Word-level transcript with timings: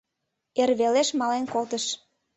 Эр 0.61 0.69
велеш 0.79 1.09
мален 1.19 1.45
колтыш. 1.53 1.85